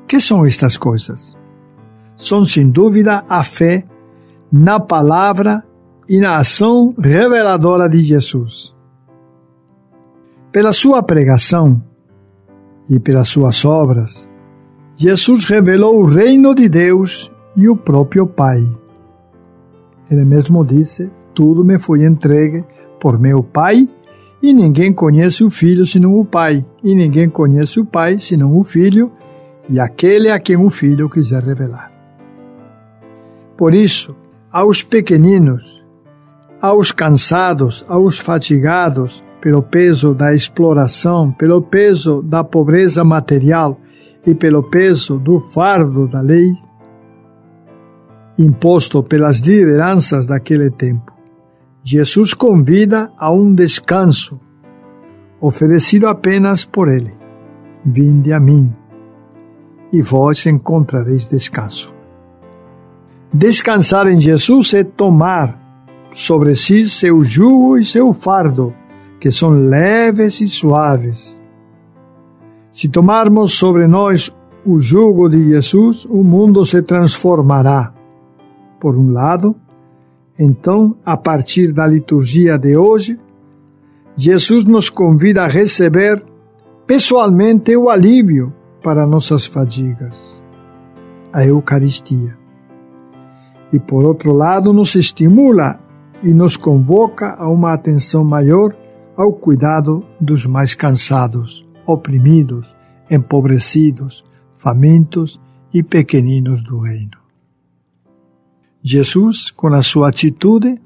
[0.07, 1.37] Que são estas coisas?
[2.17, 3.85] São sem dúvida a fé
[4.51, 5.63] na palavra
[6.09, 8.75] e na ação reveladora de Jesus.
[10.51, 11.83] Pela sua pregação,
[12.89, 14.29] e pelas suas obras,
[14.97, 18.67] Jesus revelou o reino de Deus e o próprio Pai.
[20.11, 22.65] Ele mesmo disse: Tudo me foi entregue
[22.99, 23.89] por meu Pai,
[24.43, 28.65] e ninguém conhece o Filho senão o Pai, e ninguém conhece o Pai senão o
[28.65, 29.13] Filho,
[29.69, 31.93] e aquele a quem o Filho quiser revelar.
[33.57, 34.17] Por isso,
[34.51, 35.85] aos pequeninos,
[36.61, 43.81] aos cansados, aos fatigados, pelo peso da exploração, pelo peso da pobreza material
[44.27, 46.53] e pelo peso do fardo da lei
[48.39, 51.13] imposto pelas lideranças daquele tempo.
[51.83, 54.41] Jesus convida a um descanso,
[55.41, 57.13] oferecido apenas por ele.
[57.85, 58.73] Vinde a mim,
[59.93, 61.95] e vós encontrareis descanso.
[63.33, 65.59] Descansar em Jesus é tomar
[66.13, 68.73] sobre si seu jugo e seu fardo
[69.21, 71.41] que são leves e suaves.
[72.71, 74.33] Se tomarmos sobre nós
[74.65, 77.93] o jugo de Jesus, o mundo se transformará.
[78.81, 79.57] Por um lado,
[80.39, 83.19] então, a partir da liturgia de hoje,
[84.15, 86.23] Jesus nos convida a receber
[86.87, 88.53] pessoalmente o alívio
[88.83, 90.41] para nossas fadigas,
[91.33, 92.39] a Eucaristia.
[93.73, 95.81] E por outro lado, nos estimula
[96.23, 98.75] e nos convoca a uma atenção maior
[99.19, 102.77] ao cuidado dos mais cansados, oprimidos,
[103.11, 104.25] empobrecidos,
[104.57, 105.41] famintos
[105.75, 107.19] e pequeninos do reino.
[108.81, 110.81] Jesus, com a sua atitude,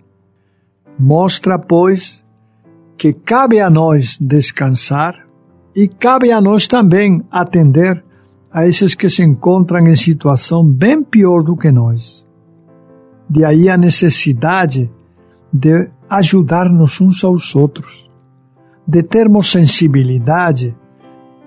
[0.99, 2.25] mostra, pois,
[2.97, 5.27] que cabe a nós descansar
[5.77, 8.03] e cabe a nós também atender
[8.51, 12.27] a esses que se encontram em situação bem pior do que nós.
[13.29, 14.91] De aí a necessidade
[15.53, 18.11] de ajudar-nos uns aos outros,
[18.87, 20.77] de termos sensibilidade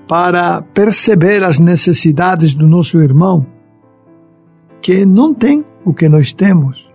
[0.08, 3.46] para perceber as necessidades do nosso irmão,
[4.82, 6.92] que não tem o que nós temos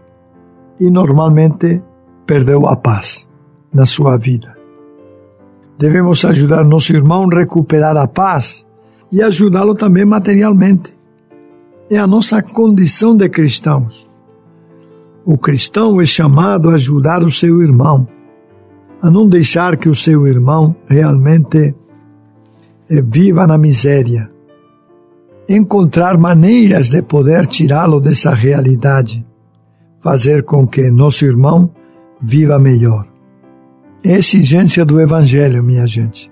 [0.79, 1.83] e normalmente
[2.25, 3.29] perdeu a paz
[3.73, 4.57] na sua vida.
[5.79, 8.67] Devemos ajudar nosso irmão a recuperar a paz
[9.11, 10.95] e ajudá-lo também materialmente.
[11.91, 14.09] É a nossa condição de cristãos.
[15.25, 18.07] O cristão é chamado a ajudar o seu irmão,
[19.03, 21.75] a não deixar que o seu irmão realmente
[22.89, 24.29] eh, viva na miséria.
[25.49, 29.27] Encontrar maneiras de poder tirá-lo dessa realidade,
[30.01, 31.71] fazer com que nosso irmão
[32.21, 33.07] viva melhor.
[34.05, 36.31] É exigência do Evangelho, minha gente.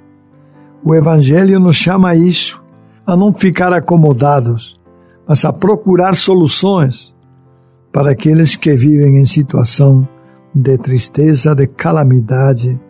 [0.85, 2.63] O Evangelho nos chama a isso,
[3.07, 4.79] a não ficar acomodados,
[5.27, 7.15] mas a procurar soluções
[7.93, 10.07] para aqueles que vivem em situação
[10.55, 12.81] de tristeza, de calamidade,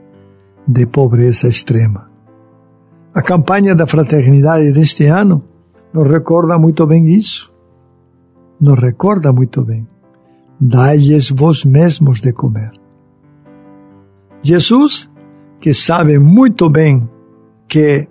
[0.66, 2.08] de pobreza extrema.
[3.14, 5.42] A campanha da fraternidade deste ano
[5.92, 7.52] nos recorda muito bem isso.
[8.60, 9.86] Nos recorda muito bem.
[10.60, 12.72] Dai-lhes vós mesmos de comer.
[14.42, 15.10] Jesus,
[15.60, 17.08] que sabe muito bem
[17.66, 18.08] que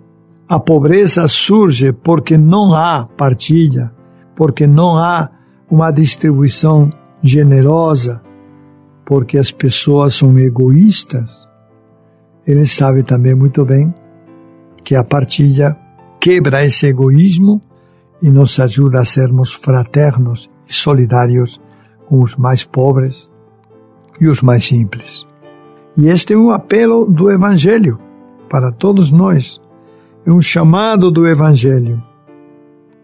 [0.48, 3.92] a pobreza surge porque não há partilha,
[4.34, 5.30] porque não há
[5.70, 6.90] uma distribuição
[7.22, 8.22] generosa,
[9.08, 11.48] porque as pessoas são egoístas.
[12.46, 13.92] Ele sabe também muito bem
[14.84, 15.74] que a partilha
[16.20, 17.62] quebra esse egoísmo
[18.20, 21.58] e nos ajuda a sermos fraternos e solidários
[22.04, 23.30] com os mais pobres
[24.20, 25.26] e os mais simples.
[25.96, 27.98] E este é um apelo do Evangelho
[28.46, 29.58] para todos nós
[30.26, 32.02] é um chamado do Evangelho.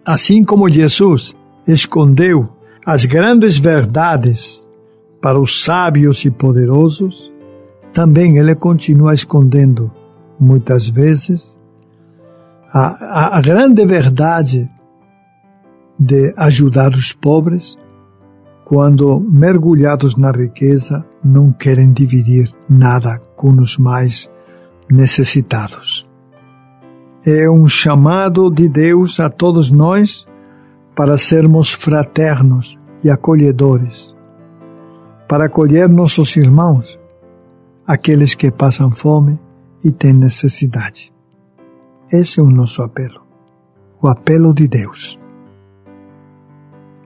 [0.07, 1.35] Assim como Jesus
[1.67, 2.47] escondeu
[2.85, 4.69] as grandes verdades
[5.25, 7.33] para os sábios e poderosos,
[7.95, 9.91] também ele continua escondendo,
[10.39, 11.59] muitas vezes,
[12.71, 14.69] a, a, a grande verdade
[15.99, 17.75] de ajudar os pobres
[18.67, 24.31] quando, mergulhados na riqueza, não querem dividir nada com os mais
[24.91, 26.07] necessitados.
[27.25, 30.27] É um chamado de Deus a todos nós
[30.95, 34.15] para sermos fraternos e acolhedores,
[35.29, 36.99] para acolher nossos irmãos,
[37.87, 39.39] aqueles que passam fome
[39.85, 41.13] e têm necessidade.
[42.13, 43.23] Esse é o nosso apelo,
[44.01, 45.19] o apelo de Deus.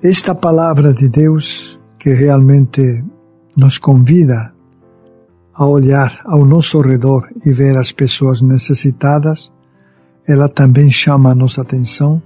[0.03, 3.05] Esta palavra de Deus que realmente
[3.57, 4.55] nos convida
[5.53, 9.53] a olhar ao nosso redor e ver as pessoas necessitadas
[10.29, 12.23] ela também chama a nossa atenção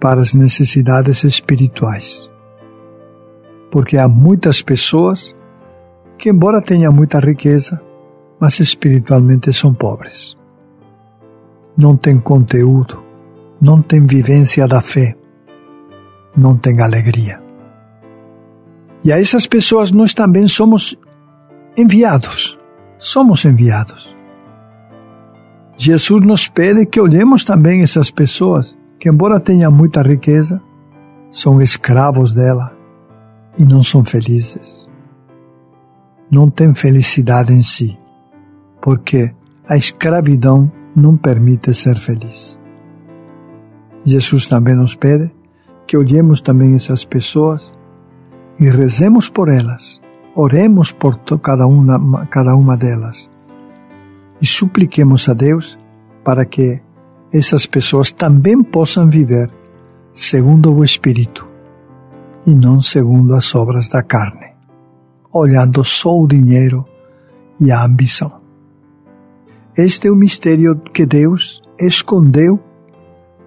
[0.00, 2.30] para as necessidades espirituais.
[3.70, 5.34] Porque há muitas pessoas
[6.18, 7.80] que, embora tenham muita riqueza,
[8.40, 10.36] mas espiritualmente são pobres.
[11.76, 13.02] Não têm conteúdo,
[13.60, 15.16] não têm vivência da fé,
[16.36, 17.40] não têm alegria.
[19.04, 20.96] E a essas pessoas nós também somos
[21.76, 22.58] enviados.
[22.98, 24.16] Somos enviados.
[25.76, 30.60] Jesus nos pede que olhemos também essas pessoas que, embora tenham muita riqueza,
[31.30, 32.75] são escravos dela
[33.58, 34.90] e não são felizes.
[36.30, 37.98] Não têm felicidade em si,
[38.82, 39.32] porque
[39.68, 42.58] a escravidão não permite ser feliz.
[44.04, 45.30] Jesus também nos pede
[45.86, 47.76] que olhemos também essas pessoas
[48.58, 50.00] e rezemos por elas,
[50.34, 53.30] oremos por cada uma, cada uma delas
[54.40, 55.78] e supliquemos a Deus
[56.24, 56.80] para que
[57.32, 59.50] essas pessoas também possam viver
[60.12, 61.45] segundo o Espírito
[62.46, 64.52] e não segundo as obras da carne,
[65.32, 66.84] olhando só o dinheiro
[67.60, 68.40] e a ambição.
[69.76, 72.58] Este é o mistério que Deus escondeu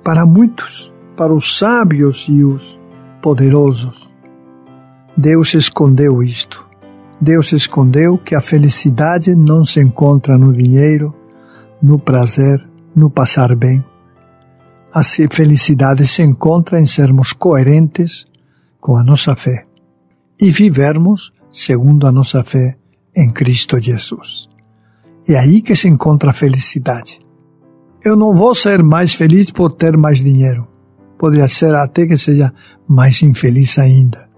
[0.03, 2.79] para muitos, para os sábios e os
[3.21, 4.13] poderosos.
[5.17, 6.69] Deus escondeu isto
[7.21, 11.13] Deus escondeu que a felicidade não se encontra no dinheiro,
[11.81, 13.83] no prazer, no passar bem.
[14.93, 18.25] A felicidade se encontra em sermos coerentes
[18.79, 19.65] com a nossa fé
[20.39, 22.77] e vivermos segundo a nossa fé
[23.15, 24.47] em Cristo Jesus.
[25.27, 27.19] É aí que se encontra a felicidade.
[28.03, 30.67] Eu não vou ser mais feliz por ter mais dinheiro.
[31.17, 32.53] Poderia ser até que seja
[32.87, 34.29] mais infeliz ainda.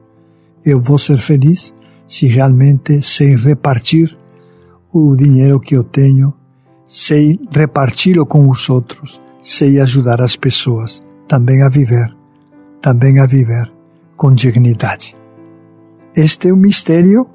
[0.66, 1.74] Eu vou ser feliz
[2.08, 4.18] se realmente sei repartir
[4.92, 6.34] o dinheiro que eu tenho,
[6.86, 12.14] sei reparti-lo com os outros, sei ajudar as pessoas também a viver,
[12.82, 13.72] também a viver
[14.22, 15.18] com dignidade.
[16.16, 17.26] Este é o mistério,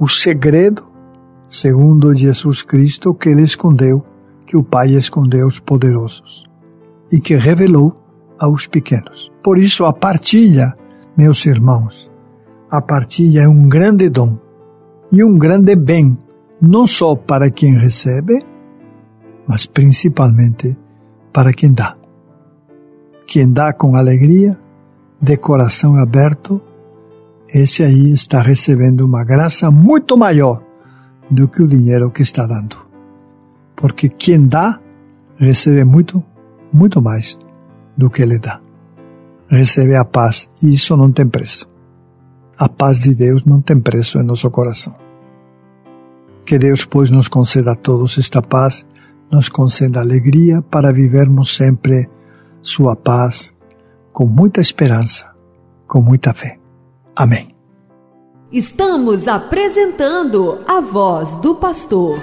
[0.00, 0.84] o segredo,
[1.46, 4.04] segundo Jesus Cristo, que ele escondeu,
[4.44, 6.44] que o Pai escondeu aos poderosos
[7.12, 7.96] e que revelou
[8.36, 9.30] aos pequenos.
[9.44, 10.74] Por isso, a partilha
[11.16, 12.10] Meus irmãos,
[12.68, 14.36] a partilha é um grande dom
[15.12, 16.18] e um grande bem,
[16.60, 18.44] não só para quem recebe,
[19.46, 20.76] mas principalmente
[21.32, 21.96] para quem dá.
[23.24, 24.58] Quem dá com alegria,
[25.24, 26.60] de coração aberto,
[27.48, 30.62] esse aí está recebendo uma graça muito maior
[31.30, 32.76] do que o dinheiro que está dando.
[33.74, 34.78] Porque quem dá,
[35.38, 36.22] recebe muito,
[36.70, 37.38] muito mais
[37.96, 38.60] do que ele dá.
[39.48, 41.70] Recebe a paz e isso não tem preço.
[42.58, 44.94] A paz de Deus não tem preço em nosso coração.
[46.44, 48.84] Que Deus, pois, nos conceda a todos esta paz,
[49.32, 52.10] nos conceda alegria para vivermos sempre
[52.60, 53.53] Sua paz
[54.14, 55.34] com muita esperança,
[55.88, 56.56] com muita fé.
[57.16, 57.52] Amém.
[58.52, 62.20] Estamos apresentando a voz do pastor.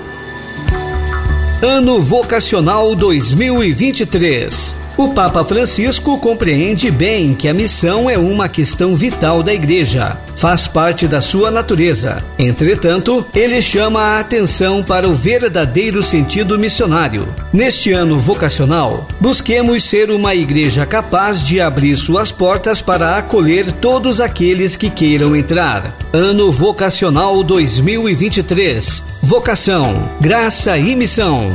[1.62, 4.81] Ano Vocacional 2023.
[4.98, 10.68] O Papa Francisco compreende bem que a missão é uma questão vital da Igreja, faz
[10.68, 12.22] parte da sua natureza.
[12.38, 17.34] Entretanto, ele chama a atenção para o verdadeiro sentido missionário.
[17.54, 24.20] Neste ano vocacional, busquemos ser uma igreja capaz de abrir suas portas para acolher todos
[24.20, 25.96] aqueles que queiram entrar.
[26.12, 29.04] Ano Vocacional 2023.
[29.22, 31.52] Vocação, graça e missão.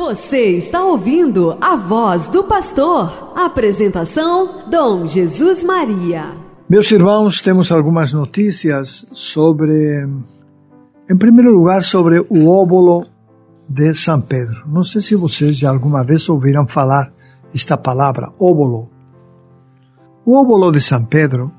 [0.00, 3.34] Você está ouvindo a voz do pastor.
[3.36, 6.38] Apresentação: Dom Jesus Maria.
[6.66, 10.08] Meus irmãos, temos algumas notícias sobre,
[11.08, 13.04] em primeiro lugar, sobre o óbolo
[13.68, 14.62] de São Pedro.
[14.66, 17.12] Não sei se vocês já alguma vez ouviram falar
[17.54, 18.88] esta palavra, óbolo.
[20.24, 21.52] O óbolo de São Pedro,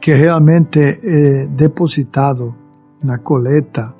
[0.00, 2.54] que realmente é depositado
[3.02, 3.92] na coleta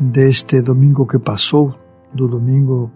[0.00, 1.83] deste domingo que passou,
[2.14, 2.90] do domingo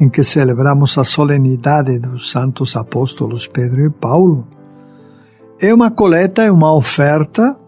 [0.00, 4.46] em que celebramos a solenidade dos santos apóstolos Pedro e Paulo,
[5.60, 7.58] é uma coleta, é uma oferta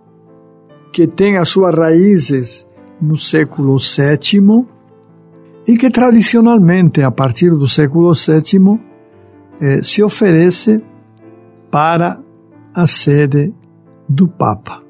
[0.93, 2.67] que tem as suas raízes
[3.01, 4.67] no século VII
[5.67, 8.81] e que tradicionalmente, a partir do século VII,
[9.61, 10.83] eh, se oferece
[11.71, 12.21] para
[12.75, 13.53] a sede
[14.09, 14.83] do Papa.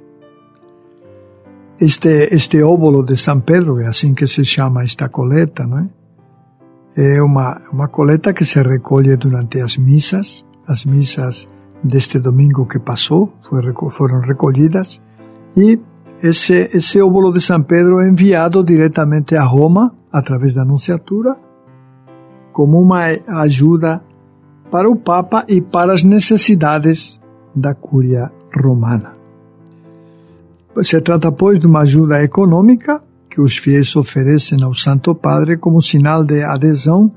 [1.80, 5.99] Este, este óvulo de São Pedro, é assim que se chama esta coleta, não é?
[6.96, 11.48] É uma, uma coleta que se recolhe durante as missas, as missas
[11.82, 13.32] deste domingo que passou
[13.90, 15.00] foram recolhidas
[15.56, 15.78] e
[16.22, 21.36] esse, esse óvulo de São Pedro é enviado diretamente a Roma através da Anunciatura
[22.52, 23.04] como uma
[23.40, 24.02] ajuda
[24.70, 27.18] para o Papa e para as necessidades
[27.54, 29.16] da Cúria Romana.
[30.82, 35.80] Se trata, pois, de uma ajuda econômica que os fiéis oferecem ao Santo Padre como
[35.80, 37.10] sinal de adesão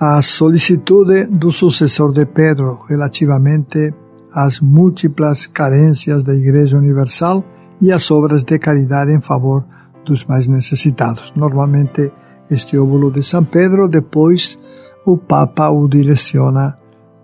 [0.00, 3.92] à solicitude do sucessor de Pedro relativamente
[4.32, 7.44] às múltiplas carências da Igreja Universal
[7.80, 9.64] e às obras de caridade em favor
[10.04, 11.32] dos mais necessitados.
[11.36, 12.10] Normalmente,
[12.50, 14.58] este óvulo de São Pedro, depois
[15.04, 16.76] o Papa o direciona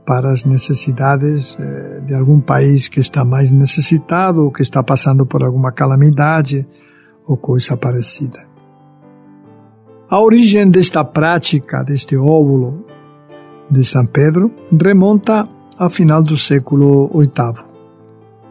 [0.07, 5.25] para as necessidades eh, de algum país que está mais necessitado ou que está passando
[5.25, 6.67] por alguma calamidade
[7.33, 8.41] ou coisa parecida.
[10.09, 12.85] A origem desta prática, deste óvulo
[13.71, 17.65] de São Pedro, remonta ao final do século VIII,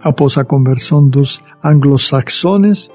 [0.04, 2.90] após a conversão dos anglo-saxones,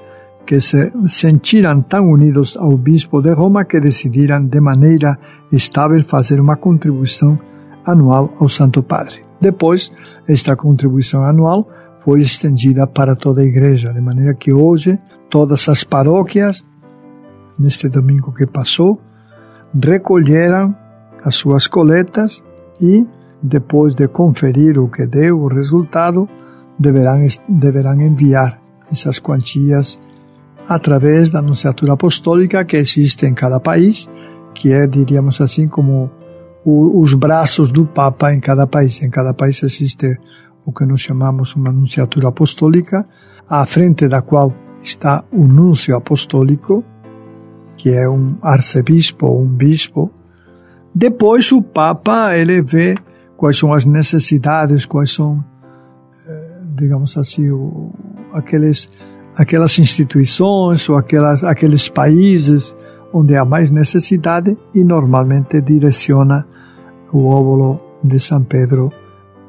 [0.45, 5.17] que se sentiram tão unidos ao bispo de Roma que decidiram de maneira
[5.51, 7.39] estável fazer uma contribuição
[7.85, 9.23] anual ao Santo Padre.
[9.39, 9.91] Depois,
[10.27, 11.67] esta contribuição anual
[12.07, 14.97] foi estendida para toda a igreja, de maneira que hoje
[15.29, 16.63] todas as paróquias,
[17.59, 19.01] neste domingo que passou,
[19.77, 20.73] recolheram
[21.21, 22.41] as suas coletas
[22.79, 23.05] e,
[23.43, 26.29] depois de conferir o que deu o resultado,
[26.79, 28.57] deverão, deverão enviar
[28.89, 29.99] essas quantias
[30.65, 34.07] através da anunciatura apostólica que existe em cada país,
[34.53, 36.09] que é, diríamos assim, como
[36.65, 39.03] os braços do Papa em cada país.
[39.03, 40.17] Em cada país existe
[40.67, 43.07] o que nós chamamos uma anunciatura apostólica,
[43.49, 44.53] à frente da qual
[44.83, 46.83] está o núncio apostólico,
[47.77, 50.11] que é um arcebispo ou um bispo.
[50.93, 52.95] Depois o Papa ele vê
[53.37, 55.41] quais são as necessidades, quais são,
[56.27, 57.47] eh, digamos assim,
[58.33, 58.89] aqueles,
[59.37, 62.75] aquelas instituições ou aquelas, aqueles países
[63.13, 66.45] onde há mais necessidade e normalmente direciona
[67.13, 68.91] o óvulo de São Pedro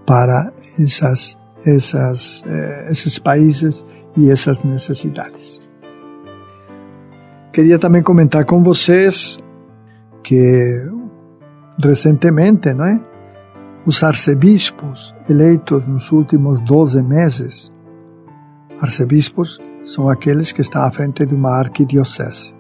[0.09, 0.51] para
[0.81, 3.85] essas, essas, eh, esses países
[4.17, 5.61] e essas necessidades.
[7.53, 9.39] Queria também comentar com vocês
[10.23, 10.83] que
[11.85, 12.99] recentemente, não é?
[13.85, 17.71] os arcebispos eleitos nos últimos 12 meses,
[18.81, 22.55] arcebispos são aqueles que estão à frente de uma arquidiocese.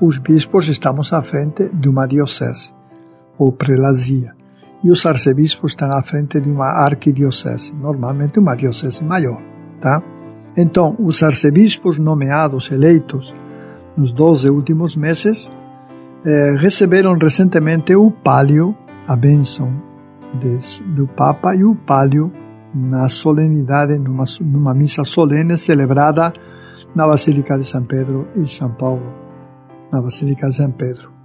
[0.00, 2.72] Os bispos estamos à frente de uma diocese,
[3.36, 4.35] ou prelazia,
[4.82, 9.40] e os arcebispos estão à frente de uma arquidiocese, normalmente uma diocese maior,
[9.80, 10.02] tá?
[10.56, 13.34] Então, os arcebispos nomeados, eleitos,
[13.96, 15.50] nos 12 últimos meses,
[16.24, 18.74] eh, receberam recentemente o palio,
[19.06, 19.72] a bênção
[20.94, 22.32] do Papa, e o palio
[22.74, 26.32] na solenidade, numa, numa missa solene celebrada
[26.94, 29.12] na Basílica de São Pedro e São Paulo,
[29.92, 31.15] na Basílica de São Pedro.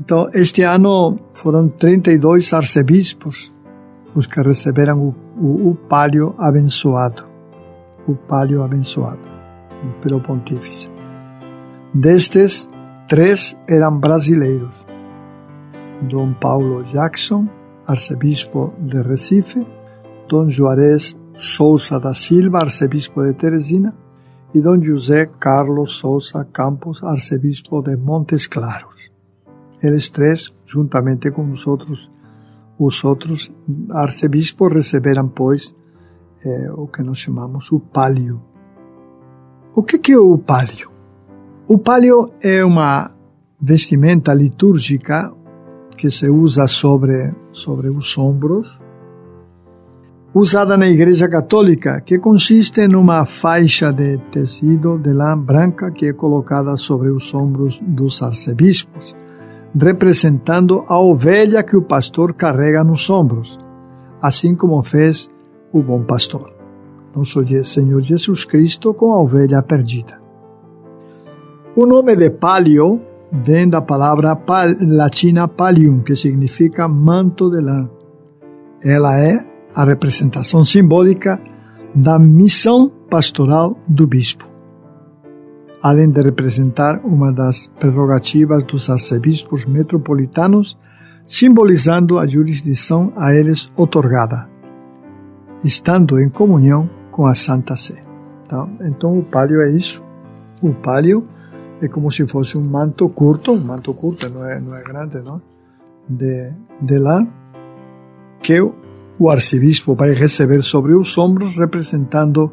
[0.00, 3.52] Então, este ano foram 32 arcebispos
[4.14, 7.24] os que receberam o, o, o palio abençoado,
[8.06, 9.20] o palio abençoado
[10.00, 10.90] pelo pontífice.
[11.94, 12.68] Destes,
[13.08, 14.86] três eram brasileiros.
[16.02, 17.48] Dom Paulo Jackson,
[17.86, 19.66] arcebispo de Recife,
[20.28, 23.94] Dom Juarez Souza da Silva, arcebispo de Teresina,
[24.54, 29.11] e Dom José Carlos Souza Campos, arcebispo de Montes Claros.
[29.82, 32.10] Eles três, juntamente com os outros,
[32.78, 33.52] os outros
[33.90, 35.74] arcebispos, receberam, pois,
[36.44, 38.40] eh, o que nós chamamos o palio.
[39.74, 40.90] O que, que é o palio?
[41.66, 43.10] O palio é uma
[43.60, 45.32] vestimenta litúrgica
[45.96, 48.82] que se usa sobre, sobre os ombros,
[50.34, 56.12] usada na Igreja Católica, que consiste numa faixa de tecido de lã branca que é
[56.12, 59.14] colocada sobre os ombros dos arcebispos,
[59.78, 63.58] representando a ovelha que o pastor carrega nos ombros,
[64.20, 65.30] assim como fez
[65.72, 66.52] o bom pastor,
[67.14, 70.20] nosso Senhor Jesus Cristo com a ovelha perdida.
[71.74, 73.00] O nome de palio
[73.32, 74.38] vem da palavra
[74.82, 77.90] latina pallium, que significa manto de lã.
[78.84, 79.42] Ela é
[79.74, 81.40] a representação simbólica
[81.94, 84.51] da missão pastoral do bispo.
[85.82, 90.78] Além de representar uma das prerrogativas dos arcebispos metropolitanos,
[91.24, 94.48] simbolizando a jurisdição a eles otorgada,
[95.64, 98.02] estando em comunhão com a Santa Sé.
[98.46, 100.02] Então, então o palio é isso.
[100.62, 101.26] O palio
[101.80, 105.18] é como se fosse um manto curto, um manto curto, não é, não é grande,
[105.18, 105.42] não?
[106.08, 107.26] De, de lã,
[108.40, 112.52] que o arcebispo vai receber sobre os ombros, representando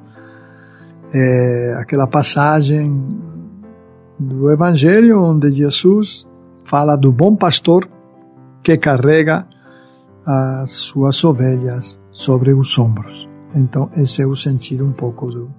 [1.13, 3.07] é, aquela passagem
[4.17, 6.27] do Evangelho onde Jesus
[6.65, 7.89] fala do bom pastor
[8.61, 9.47] que carrega
[10.25, 13.29] as suas ovelhas sobre os ombros.
[13.55, 15.49] Então, esse é o sentido um pouco do,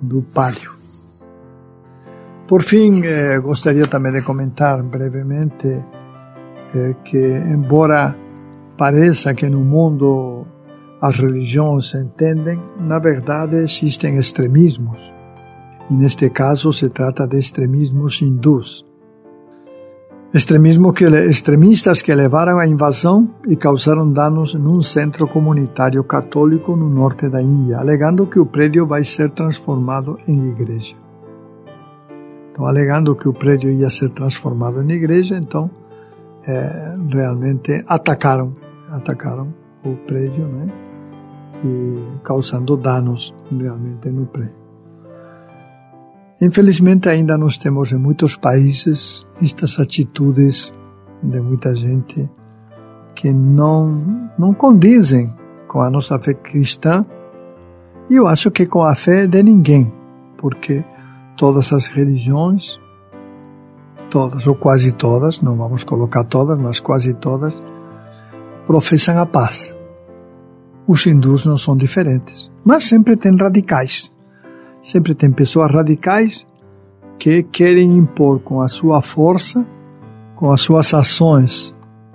[0.00, 0.72] do palio.
[2.46, 5.68] Por fim, eh, gostaria também de comentar brevemente
[6.74, 8.14] eh, que, embora
[8.76, 10.46] pareça que no mundo
[11.02, 15.12] as religiões entendem, na verdade existem extremismos.
[15.90, 18.86] E neste caso se trata de extremismos hindus.
[20.32, 26.88] Extremismo que, extremistas que levaram à invasão e causaram danos num centro comunitário católico no
[26.88, 30.94] norte da Índia, alegando que o prédio vai ser transformado em igreja.
[32.52, 35.68] Então, alegando que o prédio ia ser transformado em igreja, então
[36.46, 38.54] é, realmente atacaram,
[38.88, 39.52] atacaram
[39.84, 40.91] o prédio, né?
[41.64, 44.62] E causando danos realmente no prédio.
[46.40, 50.74] Infelizmente, ainda nós temos em muitos países estas atitudes
[51.22, 52.28] de muita gente
[53.14, 55.32] que não, não condizem
[55.68, 57.06] com a nossa fé cristã
[58.10, 59.92] e eu acho que com a fé de ninguém,
[60.36, 60.84] porque
[61.36, 62.80] todas as religiões,
[64.10, 67.62] todas ou quase todas, não vamos colocar todas, mas quase todas,
[68.66, 69.76] professam a paz.
[70.86, 74.12] Os hindus não são diferentes, mas sempre tem radicais.
[74.80, 76.46] Sempre tem pessoas radicais
[77.18, 79.64] que querem impor com a sua força,
[80.34, 81.74] com as suas ações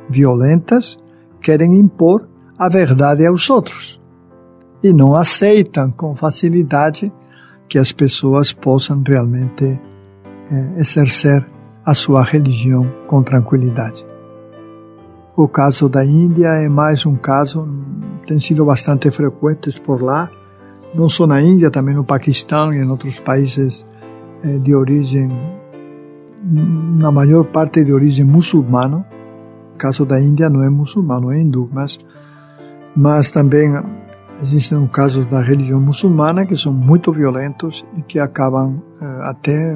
[0.10, 0.98] violentas,
[1.40, 4.02] querem impor a verdade aos outros
[4.84, 7.12] e não aceitam com facilidade
[7.68, 9.80] que as pessoas possam realmente
[10.52, 11.46] é, exercer
[11.86, 14.06] a sua religião com tranquilidade.
[15.38, 17.64] O caso da Índia é mais um caso,
[18.26, 20.32] tem sido bastante frequente por lá,
[20.96, 23.86] não só na Índia, também no Paquistão e em outros países
[24.44, 25.30] é, de origem,
[26.44, 29.06] na maior parte de origem muçulmana.
[29.76, 32.00] O caso da Índia não é muçulmano, é hindu, mas,
[32.96, 33.72] mas também
[34.42, 39.76] Existem casos da religião muçulmana que são muito violentos e que acabam eh, até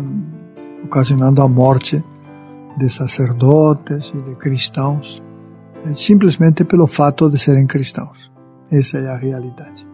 [0.83, 2.03] ocasionando a morte
[2.77, 5.23] de sacerdotes e de cristãos
[5.93, 8.31] simplesmente pelo fato de serem cristãos.
[8.71, 9.87] Essa é a realidade.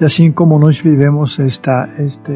[0.00, 2.32] E assim como nós vivemos esta, este,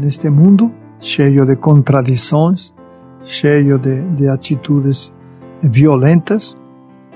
[0.00, 2.74] neste mundo cheio de contradições,
[3.22, 5.14] cheio de, de atitudes
[5.62, 6.56] violentas,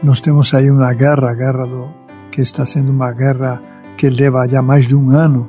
[0.02, 1.88] nós temos aí uma guerra, a guerra do,
[2.30, 3.62] que está sendo uma guerra
[3.96, 5.48] que leva já mais de um ano,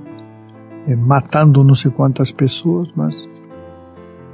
[0.88, 3.28] eh, matando não sei quantas pessoas, mas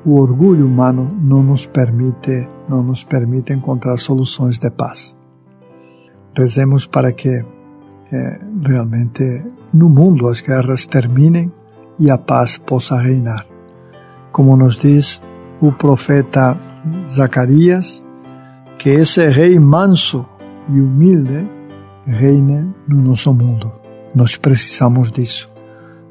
[0.06, 5.18] o orgulho humano não nos permite, não nos permite encontrar soluções de paz.
[6.36, 7.30] Rezemos para que
[8.12, 11.52] eh, realmente no mundo as guerras terminem
[12.00, 13.46] e a paz possa reinar.
[14.32, 15.22] Como nos diz
[15.62, 16.58] o profeta
[17.08, 18.02] Zacarias,
[18.78, 20.26] que esse rei manso
[20.70, 21.46] e humilde
[22.06, 23.72] reine no nosso mundo.
[24.16, 25.52] Nós precisamos disso.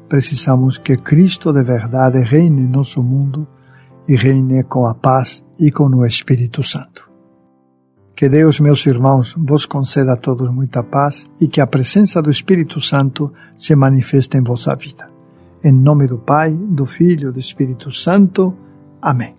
[0.07, 3.47] Precisamos que Cristo de verdade reine em nosso mundo
[4.09, 7.07] e reine com a paz e com o Espírito Santo.
[8.15, 12.29] Que Deus, meus irmãos, vos conceda a todos muita paz e que a presença do
[12.29, 15.07] Espírito Santo se manifeste em vossa vida.
[15.63, 18.53] Em nome do Pai, do Filho e do Espírito Santo.
[19.01, 19.35] Amém.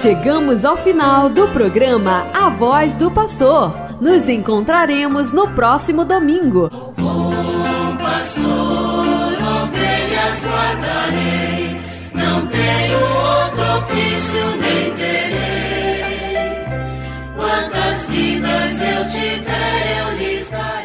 [0.00, 3.72] Chegamos ao final do programa A Voz do Pastor.
[4.00, 6.68] Nos encontraremos no próximo domingo.
[6.98, 9.32] Bom pastor,
[9.62, 11.61] ovelhas guardarei,
[12.52, 16.64] tenho outro ofício nem terei.
[17.36, 20.81] Quantas vidas eu tiver, eu lhes darei.